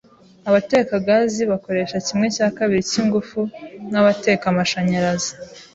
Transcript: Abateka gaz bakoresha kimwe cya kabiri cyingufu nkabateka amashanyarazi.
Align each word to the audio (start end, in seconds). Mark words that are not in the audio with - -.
Abateka 0.49 0.93
gaz 1.07 1.33
bakoresha 1.51 1.97
kimwe 2.07 2.27
cya 2.35 2.47
kabiri 2.57 2.87
cyingufu 2.91 3.39
nkabateka 3.89 4.43
amashanyarazi. 4.49 5.31